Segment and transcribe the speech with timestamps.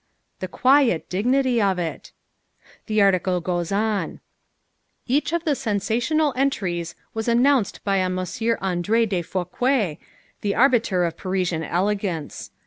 [0.39, 2.11] The quiet dignity of it!
[2.87, 4.19] The article goes on:
[5.05, 8.15] "Each of the sensational entries was announced by M.
[8.15, 9.99] André de Fouquières,
[10.41, 12.49] the arbiter of Parisian elegance.